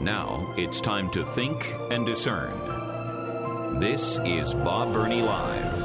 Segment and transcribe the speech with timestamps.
[0.00, 3.80] Now it's time to think and discern.
[3.80, 5.82] This is Bob Burney Live.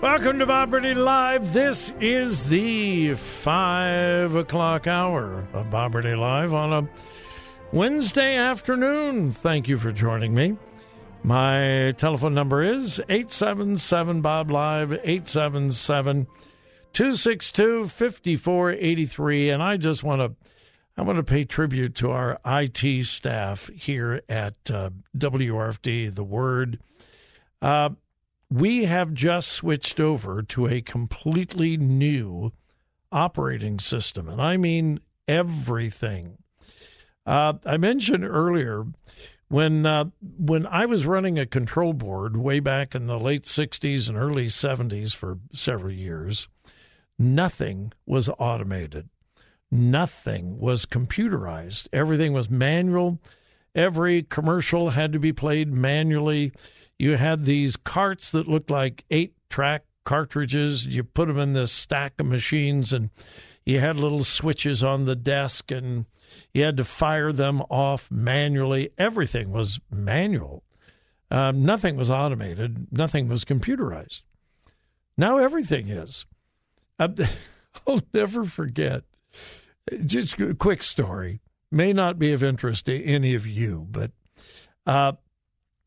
[0.00, 1.52] Welcome to Bob Burney Live.
[1.52, 6.88] This is the five o'clock hour of Bob Burney Live on a
[7.72, 9.32] Wednesday afternoon.
[9.32, 10.56] Thank you for joining me.
[11.22, 16.26] My telephone number is 877 Bob Live, 877
[16.92, 19.50] 262 5483.
[19.50, 20.48] And I just want to.
[20.96, 26.80] I want to pay tribute to our IT staff here at uh, WRFD, The Word.
[27.62, 27.90] Uh,
[28.50, 32.50] we have just switched over to a completely new
[33.12, 36.38] operating system, and I mean everything.
[37.24, 38.86] Uh, I mentioned earlier
[39.48, 40.06] when uh,
[40.38, 44.46] when I was running a control board way back in the late '60s and early
[44.46, 46.48] '70s for several years,
[47.18, 49.08] nothing was automated,
[49.70, 51.88] nothing was computerized.
[51.92, 53.18] Everything was manual.
[53.74, 56.52] Every commercial had to be played manually
[56.98, 60.84] you had these carts that looked like eight track cartridges.
[60.84, 63.10] You put them in this stack of machines, and
[63.68, 66.06] you had little switches on the desk, and
[66.54, 68.88] you had to fire them off manually.
[68.96, 70.62] Everything was manual.
[71.30, 72.86] Um, nothing was automated.
[72.90, 74.22] Nothing was computerized.
[75.18, 76.24] Now everything is.
[76.98, 77.08] Uh,
[77.86, 79.02] I'll never forget.
[80.02, 81.42] Just a quick story.
[81.70, 84.12] May not be of interest to any of you, but
[84.86, 85.12] uh,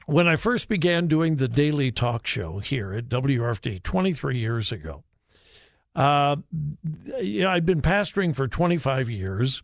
[0.06, 5.04] when I first began doing the daily talk show here at WRFD 23 years ago,
[5.96, 6.38] uh,
[7.20, 9.62] you know, I'd been pastoring for 25 years.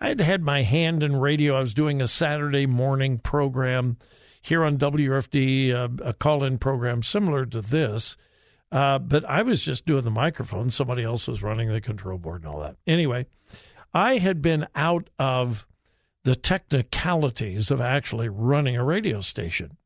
[0.00, 1.56] I had had my hand in radio.
[1.56, 3.96] I was doing a Saturday morning program
[4.40, 8.16] here on WRFD, uh, a call in program similar to this.
[8.70, 10.70] Uh, but I was just doing the microphone.
[10.70, 12.76] Somebody else was running the control board and all that.
[12.86, 13.26] Anyway,
[13.92, 15.66] I had been out of
[16.24, 19.78] the technicalities of actually running a radio station.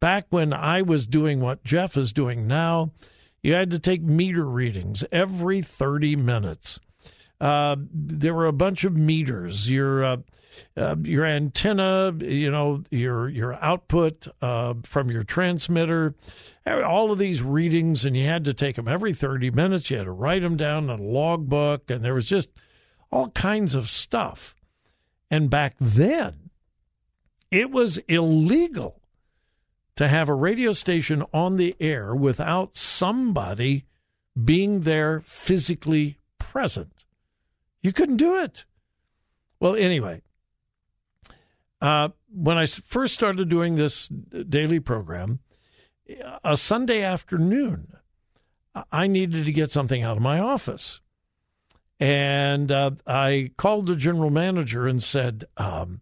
[0.00, 2.92] Back when I was doing what Jeff is doing now,
[3.44, 6.80] you had to take meter readings every 30 minutes.
[7.38, 9.68] Uh, there were a bunch of meters.
[9.68, 10.16] Your uh,
[10.78, 16.14] uh, your antenna, you know, your your output uh, from your transmitter,
[16.66, 19.90] all of these readings, and you had to take them every 30 minutes.
[19.90, 22.48] You had to write them down in a logbook, and there was just
[23.12, 24.54] all kinds of stuff.
[25.30, 26.48] And back then,
[27.50, 29.02] it was illegal
[29.96, 33.84] to have a radio station on the air without somebody
[34.42, 37.04] being there physically present.
[37.82, 38.64] You couldn't do it.
[39.60, 40.22] Well, anyway,
[41.80, 45.40] uh, when I first started doing this daily program,
[46.42, 47.96] a Sunday afternoon,
[48.90, 51.00] I needed to get something out of my office.
[52.00, 56.00] And uh, I called the general manager and said, um,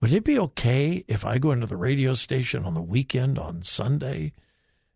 [0.00, 3.62] Would it be okay if I go into the radio station on the weekend on
[3.62, 4.32] Sunday?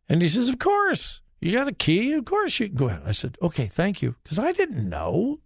[0.09, 1.21] And he says, Of course.
[1.41, 2.13] You got a key?
[2.13, 3.01] Of course you can go in.
[3.07, 4.17] I said, Okay, thank you.
[4.23, 5.41] Because I didn't know.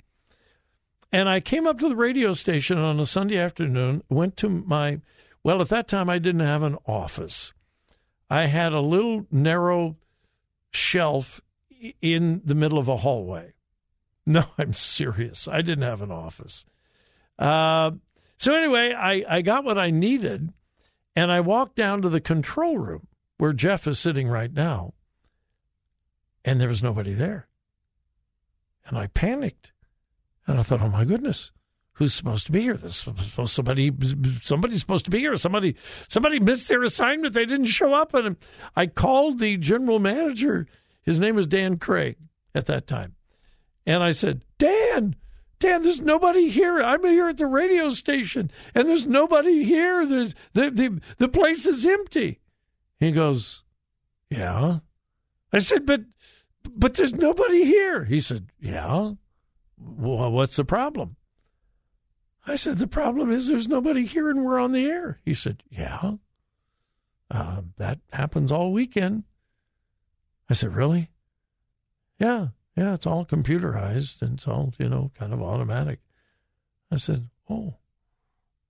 [1.12, 5.00] And I came up to the radio station on a Sunday afternoon, went to my,
[5.44, 7.52] well, at that time I didn't have an office.
[8.28, 9.96] I had a little narrow
[10.72, 11.40] shelf
[12.02, 13.52] in the middle of a hallway.
[14.26, 15.46] No, I'm serious.
[15.46, 16.64] I didn't have an office.
[17.38, 17.90] Uh,
[18.36, 20.52] so anyway, I, I got what I needed,
[21.16, 23.06] and I walked down to the control room
[23.38, 24.94] where Jeff is sitting right now,
[26.44, 27.48] and there was nobody there.
[28.86, 29.72] And I panicked,
[30.46, 31.52] and I thought, "Oh my goodness,
[31.94, 32.76] who's supposed to be here?
[32.76, 33.06] This
[33.46, 33.90] somebody
[34.42, 35.36] somebody's supposed to be here.
[35.36, 35.76] Somebody
[36.08, 37.32] somebody missed their assignment.
[37.32, 38.36] They didn't show up." And
[38.76, 40.66] I called the general manager.
[41.02, 42.16] His name was Dan Craig
[42.54, 43.14] at that time.
[43.86, 45.16] And I said, Dan,
[45.58, 46.82] Dan, there's nobody here.
[46.82, 50.04] I'm here at the radio station, and there's nobody here.
[50.06, 52.40] There's the the, the place is empty.
[52.98, 53.62] He goes,
[54.30, 54.78] Yeah.
[55.52, 56.02] I said, But
[56.76, 58.04] but there's nobody here.
[58.04, 59.12] He said, Yeah.
[59.78, 61.16] Well, what's the problem?
[62.46, 65.20] I said, The problem is there's nobody here and we're on the air.
[65.24, 66.14] He said, Yeah.
[67.30, 69.24] Uh, that happens all weekend.
[70.48, 71.10] I said, Really?
[72.18, 76.00] Yeah, yeah, it's all computerized and it's all, you know, kind of automatic.
[76.90, 77.74] I said, Oh,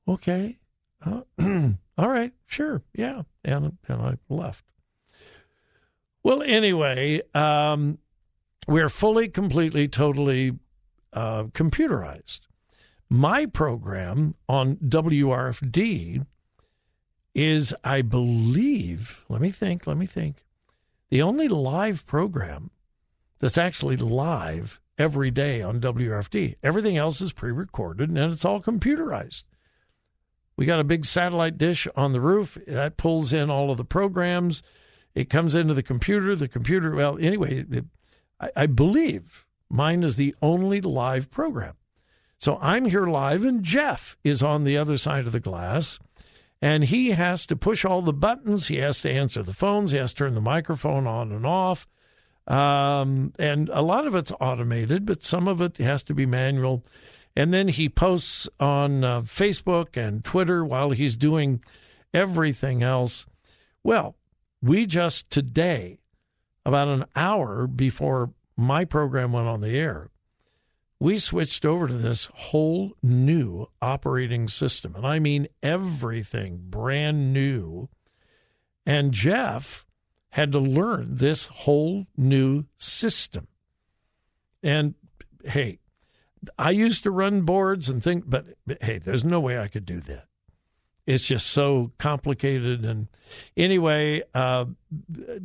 [0.08, 0.58] okay.
[1.04, 1.22] Uh,
[1.98, 3.22] all right, sure, yeah.
[3.44, 4.64] And, and I left.
[6.22, 7.98] Well, anyway, um,
[8.66, 10.58] we're fully, completely, totally
[11.12, 12.40] uh, computerized.
[13.10, 16.26] My program on WRFD
[17.34, 20.44] is, I believe, let me think, let me think,
[21.10, 22.70] the only live program
[23.44, 26.54] that's actually live every day on WRFD.
[26.62, 29.42] Everything else is pre recorded and it's all computerized.
[30.56, 33.84] We got a big satellite dish on the roof that pulls in all of the
[33.84, 34.62] programs.
[35.14, 36.34] It comes into the computer.
[36.34, 37.84] The computer, well, anyway, it,
[38.40, 41.74] I, I believe mine is the only live program.
[42.38, 45.98] So I'm here live, and Jeff is on the other side of the glass,
[46.62, 48.68] and he has to push all the buttons.
[48.68, 49.90] He has to answer the phones.
[49.90, 51.86] He has to turn the microphone on and off.
[52.46, 56.84] Um, and a lot of it's automated, but some of it has to be manual.
[57.36, 61.62] And then he posts on uh, Facebook and Twitter while he's doing
[62.12, 63.26] everything else.
[63.82, 64.16] Well,
[64.62, 65.98] we just today,
[66.64, 70.10] about an hour before my program went on the air,
[71.00, 74.94] we switched over to this whole new operating system.
[74.94, 77.88] And I mean everything brand new.
[78.86, 79.84] And Jeff
[80.34, 83.46] had to learn this whole new system.
[84.64, 84.94] And
[85.44, 85.78] hey,
[86.58, 88.46] I used to run boards and think, but,
[88.80, 90.26] hey, there's no way I could do that.
[91.06, 92.84] It's just so complicated.
[92.84, 93.06] And
[93.56, 94.64] anyway, uh,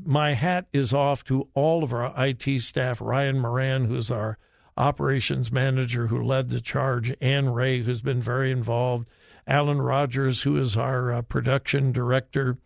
[0.03, 2.99] my hat is off to all of our IT staff.
[2.99, 4.39] Ryan Moran, who's our
[4.75, 9.07] operations manager who led the charge, Ann Ray, who's been very involved,
[9.45, 12.57] Alan Rogers, who is our uh, production director,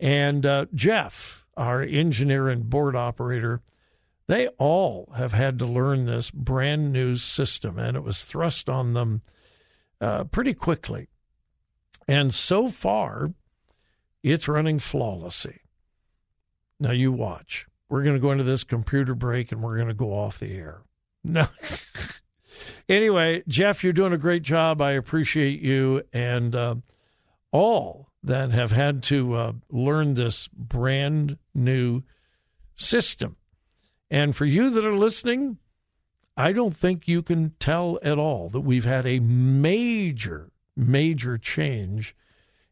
[0.00, 3.60] and uh, Jeff, our engineer and board operator.
[4.28, 8.94] They all have had to learn this brand new system, and it was thrust on
[8.94, 9.22] them
[10.00, 11.08] uh, pretty quickly.
[12.08, 13.32] And so far,
[14.22, 15.60] it's running flawlessly.
[16.78, 17.66] Now, you watch.
[17.88, 20.54] We're going to go into this computer break and we're going to go off the
[20.54, 20.82] air.
[21.24, 21.46] No.
[22.88, 24.82] anyway, Jeff, you're doing a great job.
[24.82, 26.74] I appreciate you and uh,
[27.52, 32.02] all that have had to uh, learn this brand new
[32.74, 33.36] system.
[34.10, 35.58] And for you that are listening,
[36.36, 42.14] I don't think you can tell at all that we've had a major, major change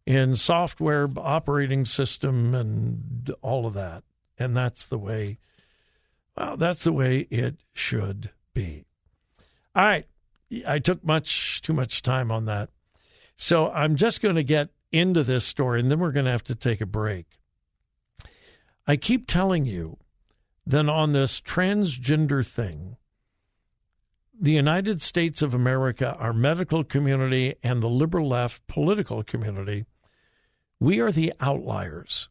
[0.07, 4.03] in software operating system and all of that.
[4.39, 5.39] And that's the way,
[6.37, 8.85] well, that's the way it should be.
[9.75, 10.07] All right.
[10.67, 12.71] I took much too much time on that.
[13.37, 16.45] So I'm just going to get into this story and then we're going to have
[16.45, 17.27] to take a break.
[18.87, 19.99] I keep telling you
[20.67, 22.97] that on this transgender thing,
[24.41, 29.85] the United States of America, our medical community, and the liberal left political community,
[30.79, 32.29] we are the outliers.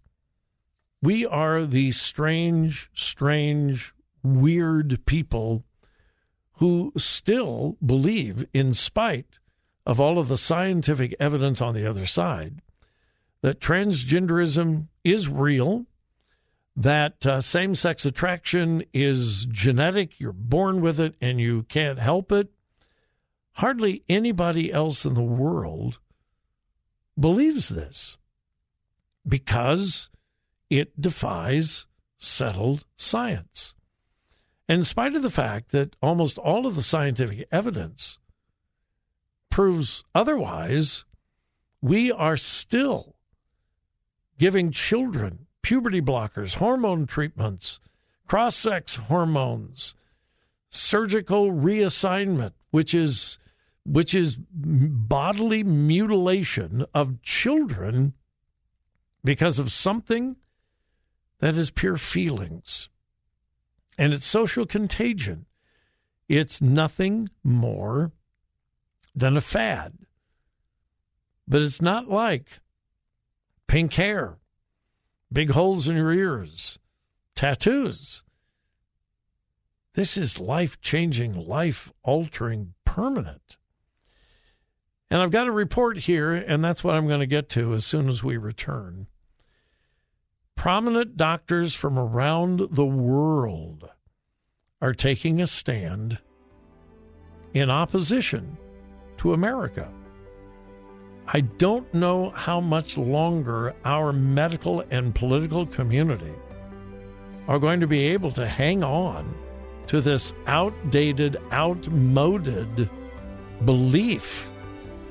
[1.01, 5.63] We are the strange, strange, weird people
[6.53, 9.38] who still believe, in spite
[9.89, 12.61] of all of the scientific evidence on the other side,
[13.41, 15.87] that transgenderism is real,
[16.75, 22.31] that uh, same sex attraction is genetic, you're born with it, and you can't help
[22.31, 22.51] it.
[23.53, 25.97] Hardly anybody else in the world
[27.19, 28.15] believes this
[29.27, 30.09] because
[30.69, 31.87] it defies
[32.19, 33.73] settled science.
[34.67, 38.19] In spite of the fact that almost all of the scientific evidence
[39.59, 41.03] proves otherwise,
[41.81, 43.17] we are still
[44.37, 47.81] giving children puberty blockers, hormone treatments,
[48.25, 49.95] cross sex hormones,
[50.69, 53.37] surgical reassignment, which is
[53.85, 58.13] which is bodily mutilation of children
[59.25, 60.37] because of something
[61.39, 62.87] that is pure feelings
[63.97, 65.47] and it's social contagion.
[66.29, 68.13] It's nothing more
[69.19, 69.93] than a fad.
[71.47, 72.59] But it's not like
[73.67, 74.37] pink hair,
[75.31, 76.79] big holes in your ears,
[77.35, 78.23] tattoos.
[79.93, 83.57] This is life changing, life altering, permanent.
[85.09, 87.85] And I've got a report here, and that's what I'm going to get to as
[87.85, 89.07] soon as we return
[90.59, 93.89] prominent doctors from around the world
[94.81, 96.19] are taking a stand
[97.53, 98.57] in opposition
[99.19, 99.89] to America.
[101.27, 106.33] I don't know how much longer our medical and political community
[107.47, 109.35] are going to be able to hang on
[109.87, 112.89] to this outdated, outmoded
[113.65, 114.49] belief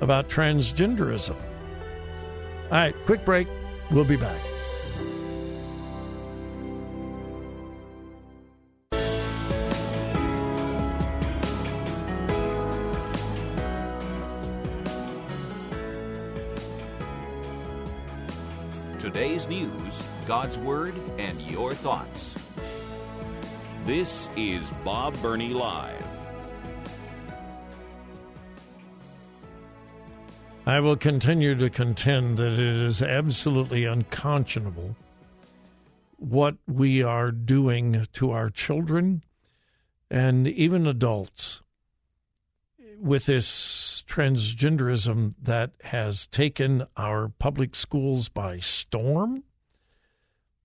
[0.01, 1.37] about transgenderism.
[1.37, 3.47] All right, quick break.
[3.91, 4.41] We'll be back.
[18.99, 22.35] Today's news, God's Word, and your thoughts.
[23.87, 26.05] This is Bob Burney Live.
[30.67, 34.97] I will continue to contend that it is absolutely unconscionable
[36.17, 39.23] what we are doing to our children
[40.11, 41.63] and even adults
[43.01, 43.47] with this
[44.09, 49.45] transgenderism that has taken our public schools by storm,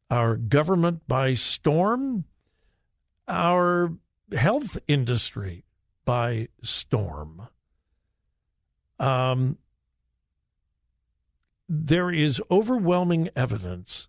[0.09, 2.25] our government by storm,
[3.27, 3.91] our
[4.35, 5.65] health industry
[6.05, 7.47] by storm.
[8.99, 9.57] Um,
[11.67, 14.07] there is overwhelming evidence.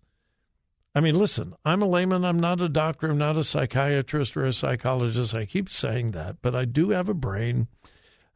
[0.93, 2.23] I mean, listen, I'm a layman.
[2.23, 3.09] I'm not a doctor.
[3.09, 5.35] I'm not a psychiatrist or a psychologist.
[5.35, 7.67] I keep saying that, but I do have a brain.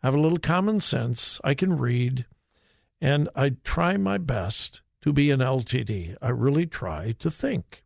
[0.02, 1.40] I have a little common sense.
[1.44, 2.26] I can read,
[3.02, 6.16] and I try my best to be an LTD.
[6.22, 7.84] I really try to think.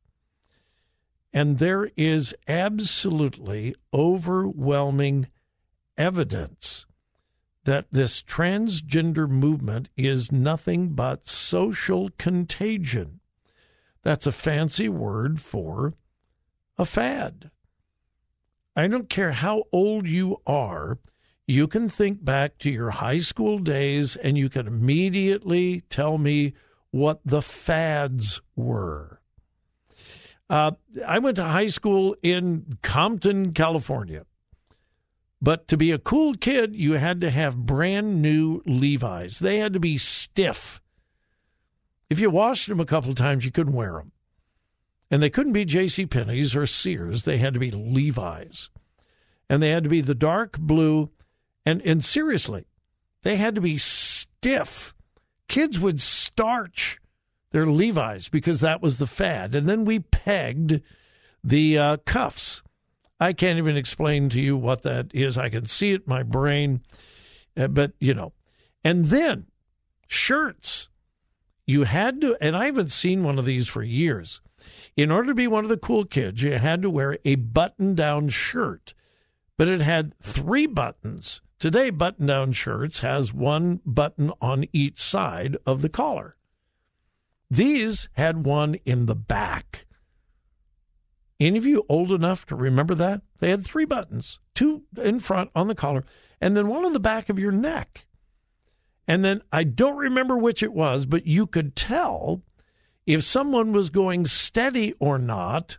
[1.32, 5.28] And there is absolutely overwhelming
[5.98, 6.86] evidence
[7.66, 13.20] that this transgender movement is nothing but social contagion.
[14.04, 15.94] That's a fancy word for
[16.78, 17.50] a fad.
[18.76, 21.00] I don't care how old you are,
[21.48, 26.54] you can think back to your high school days and you can immediately tell me
[26.92, 29.20] what the fads were.
[30.50, 30.72] Uh,
[31.06, 34.26] I went to high school in Compton, California.
[35.42, 39.40] But to be a cool kid, you had to have brand new Levi's.
[39.40, 40.82] They had to be stiff.
[42.10, 44.14] If you washed them a couple of times, you couldn't wear them.
[45.12, 46.06] And they couldn't be J.C.
[46.06, 47.24] Penney's or Sears.
[47.24, 48.70] They had to be Levi's.
[49.50, 51.10] And they had to be the dark blue.
[51.66, 52.66] And, and seriously,
[53.24, 54.94] they had to be stiff.
[55.48, 57.00] Kids would starch
[57.52, 59.56] their Levi's because that was the fad.
[59.56, 60.82] And then we pegged
[61.44, 62.64] the uh, cuffs
[63.24, 65.38] I can't even explain to you what that is.
[65.38, 66.82] I can see it in my brain,
[67.56, 68.34] uh, but you know.
[68.84, 69.48] And then
[70.08, 70.90] shirts.
[71.66, 74.42] You had to, and I haven't seen one of these for years.
[74.98, 77.96] In order to be one of the cool kids, you had to wear a button
[77.96, 78.94] down shirt,
[79.58, 81.42] but it had three buttons.
[81.64, 86.36] Today, button down shirts has one button on each side of the collar.
[87.50, 89.86] These had one in the back.
[91.40, 93.22] Any of you old enough to remember that?
[93.40, 96.04] They had three buttons, two in front on the collar,
[96.42, 98.08] and then one on the back of your neck.
[99.08, 102.42] And then I don't remember which it was, but you could tell
[103.06, 105.78] if someone was going steady or not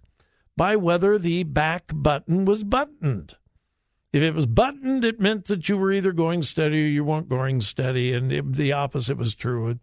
[0.56, 3.36] by whether the back button was buttoned.
[4.14, 7.28] If it was buttoned, it meant that you were either going steady or you weren't
[7.28, 9.80] going steady, and it, the opposite was true.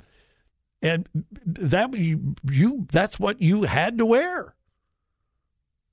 [0.81, 1.09] And
[1.45, 4.55] that you, you that's what you had to wear.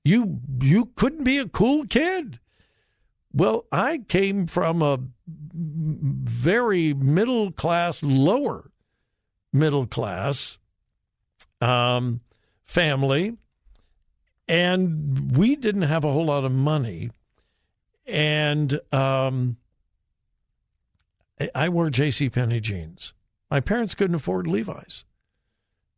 [0.05, 2.39] You you couldn't be a cool kid.
[3.33, 4.99] Well, I came from a
[5.53, 8.71] very middle class, lower
[9.51, 10.57] middle class
[11.59, 12.21] um,
[12.63, 13.35] family,
[14.47, 17.09] and we didn't have a whole lot of money.
[18.09, 19.57] And um,
[21.53, 22.29] I wore J.C.
[22.29, 23.13] Penney jeans.
[23.49, 25.05] My parents couldn't afford Levi's,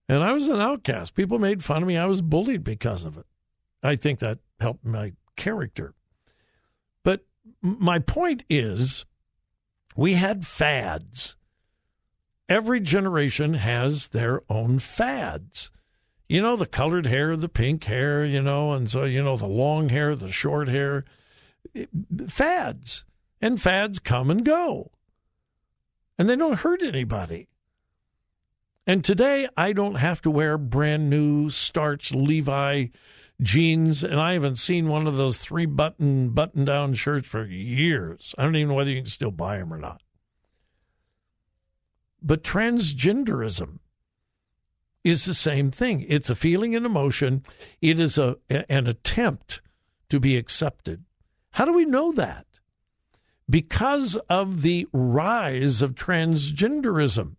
[0.08, 1.16] and I was an outcast.
[1.16, 1.98] People made fun of me.
[1.98, 3.26] I was bullied because of it.
[3.84, 5.94] I think that helped my character.
[7.04, 7.26] But
[7.62, 9.06] my point is,
[9.96, 11.36] we had fads.
[12.48, 15.72] Every generation has their own fads.
[16.28, 19.48] You know, the colored hair, the pink hair, you know, and so, you know, the
[19.48, 21.04] long hair, the short hair.
[22.28, 23.06] Fads.
[23.42, 24.92] And fads come and go.
[26.18, 27.48] And they don't hurt anybody.
[28.86, 32.88] And today, I don't have to wear brand new starch Levi
[33.42, 38.36] jeans, and I haven't seen one of those three button button down shirts for years.
[38.38, 40.02] I don't even know whether you can still buy them or not.
[42.22, 43.80] But transgenderism
[45.04, 46.06] is the same thing.
[46.08, 47.44] It's a feeling and emotion.
[47.82, 49.62] It is a an attempt
[50.10, 51.04] to be accepted.
[51.52, 52.46] How do we know that?
[53.50, 57.36] Because of the rise of transgenderism.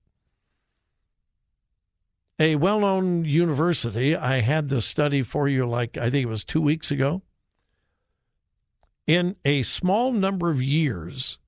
[2.39, 6.45] a well known university, I had this study for you like I think it was
[6.45, 7.23] two weeks ago.
[9.07, 11.39] In a small number of years,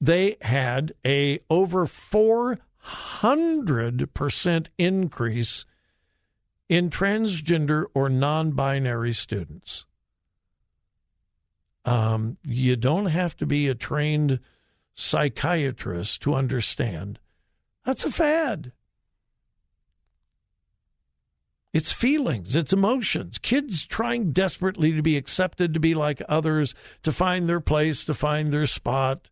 [0.00, 5.64] they had a over 400% increase
[6.68, 9.84] in transgender or non binary students.
[11.90, 14.38] Um, you don't have to be a trained
[14.94, 17.18] psychiatrist to understand
[17.84, 18.72] that's a fad.
[21.72, 23.38] It's feelings, it's emotions.
[23.38, 28.14] Kids trying desperately to be accepted, to be like others, to find their place, to
[28.14, 29.30] find their spot.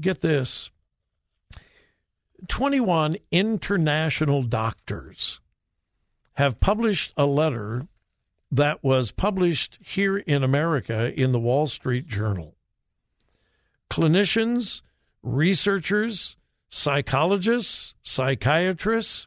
[0.00, 0.70] Get this
[2.48, 5.40] 21 international doctors
[6.34, 7.86] have published a letter
[8.50, 12.56] that was published here in America in the Wall Street Journal.
[13.90, 14.82] Clinicians,
[15.22, 16.36] researchers,
[16.68, 19.26] psychologists, psychiatrists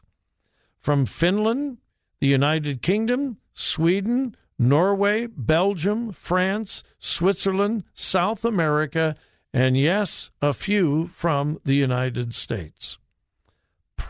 [0.78, 1.78] from Finland,
[2.20, 9.16] the United Kingdom, Sweden, Norway, Belgium, France, Switzerland, South America,
[9.52, 12.98] and yes, a few from the United States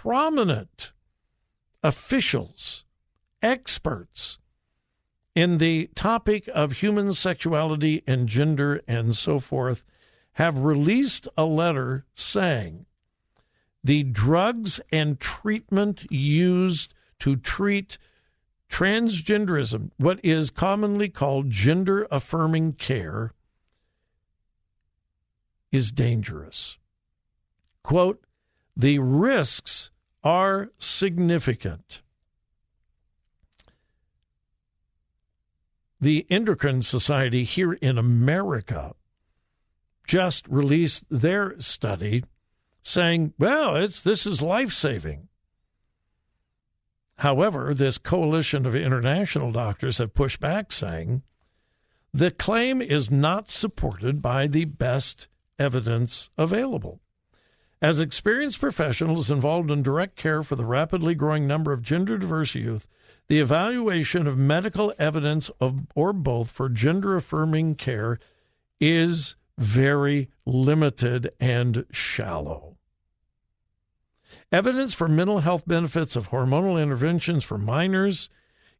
[0.02, 0.90] prominent
[1.82, 2.84] officials,
[3.40, 4.38] experts
[5.34, 9.82] in the topic of human sexuality and gender and so forth
[10.34, 12.86] have released a letter saying
[13.84, 17.98] the drugs and treatment used to treat
[18.70, 23.32] transgenderism, what is commonly called gender affirming care,
[25.70, 26.78] is dangerous.
[27.82, 28.24] Quote,
[28.76, 29.90] the risks
[30.22, 32.01] are significant.
[36.02, 38.96] The Endocrine Society here in America
[40.04, 42.24] just released their study
[42.82, 45.28] saying, well, it's this is life-saving.
[47.18, 51.22] However, this coalition of international doctors have pushed back saying
[52.12, 57.00] the claim is not supported by the best evidence available.
[57.80, 62.56] As experienced professionals involved in direct care for the rapidly growing number of gender diverse
[62.56, 62.88] youth,
[63.28, 68.18] the evaluation of medical evidence of or both for gender affirming care
[68.80, 72.76] is very limited and shallow.
[74.50, 78.28] Evidence for mental health benefits of hormonal interventions for minors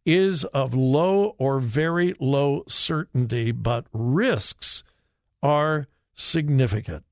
[0.05, 4.83] is of low or very low certainty, but risks
[5.43, 7.05] are significant.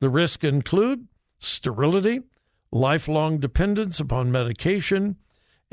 [0.00, 2.20] The risks include sterility,
[2.70, 5.16] lifelong dependence upon medication,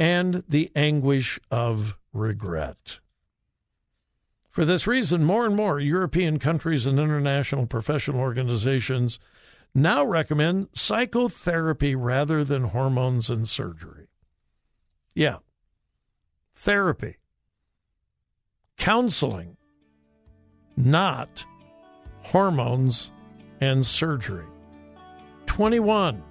[0.02, 3.00] and the anguish of regret.
[4.50, 9.20] For this reason, more and more European countries and international professional organizations
[9.76, 14.08] now recommend psychotherapy rather than hormones and surgery.
[15.14, 15.38] Yeah,
[16.56, 17.18] therapy,
[18.80, 19.56] counseling,
[20.76, 21.46] not
[22.24, 23.12] hormones
[23.62, 24.48] and surgery.
[25.46, 26.24] 21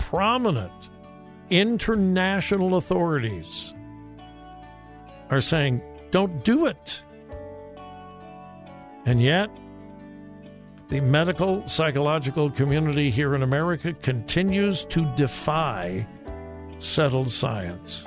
[0.00, 0.72] prominent
[1.50, 3.74] international authorities
[5.30, 7.02] are saying, don't do it.
[9.06, 9.50] And yet,
[10.88, 16.06] the medical psychological community here in America continues to defy
[16.78, 18.04] settled science.